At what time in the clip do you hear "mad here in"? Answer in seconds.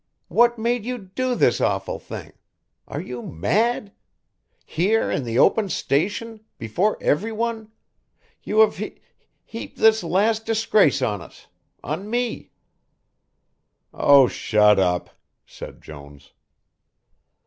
3.21-5.25